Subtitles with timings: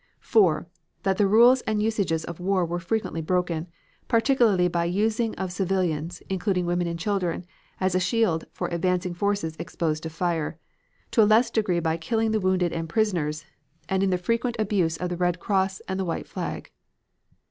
[0.21, 0.65] 4.
[1.03, 3.67] That the rules and usages of war were frequently broken,
[4.07, 7.45] particularly by the using of civilians, including women and children,
[7.79, 10.57] as a shield for advancing forces exposed to fire,
[11.11, 13.45] to a less degree by killing the wounded and prisoners
[13.87, 16.71] and in the frequent abuse of the Red Cross and the white flag.